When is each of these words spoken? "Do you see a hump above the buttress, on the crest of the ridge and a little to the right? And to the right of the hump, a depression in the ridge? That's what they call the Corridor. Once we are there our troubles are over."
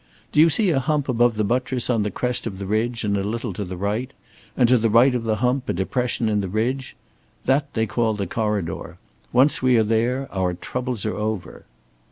"Do 0.31 0.39
you 0.39 0.49
see 0.49 0.71
a 0.71 0.79
hump 0.79 1.07
above 1.07 1.35
the 1.35 1.43
buttress, 1.43 1.87
on 1.87 2.01
the 2.01 2.09
crest 2.09 2.47
of 2.47 2.57
the 2.57 2.65
ridge 2.65 3.03
and 3.03 3.15
a 3.15 3.21
little 3.23 3.53
to 3.53 3.63
the 3.63 3.77
right? 3.77 4.09
And 4.57 4.67
to 4.67 4.79
the 4.79 4.89
right 4.89 5.13
of 5.13 5.25
the 5.25 5.35
hump, 5.35 5.69
a 5.69 5.73
depression 5.73 6.27
in 6.27 6.41
the 6.41 6.47
ridge? 6.49 6.95
That's 7.45 7.65
what 7.65 7.73
they 7.75 7.85
call 7.85 8.15
the 8.15 8.25
Corridor. 8.25 8.97
Once 9.31 9.61
we 9.61 9.77
are 9.77 9.83
there 9.83 10.27
our 10.31 10.55
troubles 10.55 11.05
are 11.05 11.13
over." 11.15 11.65